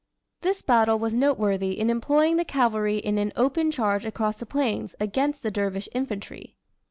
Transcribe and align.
This 0.41 0.63
battle 0.63 0.97
was 0.97 1.13
noteworthy 1.13 1.79
in 1.79 1.91
employing 1.91 2.37
the 2.37 2.43
cavalry 2.43 2.97
in 2.97 3.19
an 3.19 3.31
open 3.35 3.69
charge 3.69 4.03
across 4.03 4.35
the 4.35 4.47
plains 4.47 4.95
against 4.99 5.43
the 5.43 5.51
dervish 5.51 5.87
infantry. 5.93 6.55